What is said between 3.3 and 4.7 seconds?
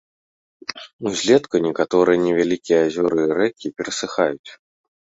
рэкі перасыхаюць.